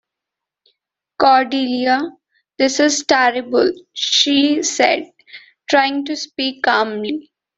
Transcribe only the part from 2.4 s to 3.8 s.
this is terrible,”